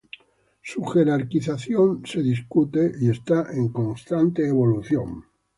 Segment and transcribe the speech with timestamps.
[0.63, 5.25] Su jerarquización es discutida y está en constante evolución.